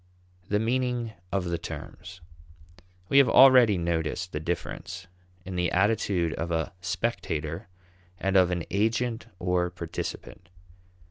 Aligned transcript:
The 0.49 0.57
Meaning 0.57 1.13
of 1.31 1.45
the 1.45 1.59
Terms. 1.59 2.21
We 3.07 3.19
have 3.19 3.29
already 3.29 3.77
noticed 3.77 4.31
the 4.31 4.39
difference 4.39 5.05
in 5.45 5.55
the 5.55 5.71
attitude 5.71 6.33
of 6.33 6.49
a 6.49 6.73
spectator 6.81 7.67
and 8.17 8.35
of 8.35 8.49
an 8.49 8.63
agent 8.71 9.27
or 9.37 9.69
participant. 9.69 10.49